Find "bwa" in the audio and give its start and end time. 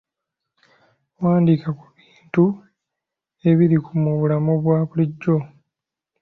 4.61-4.79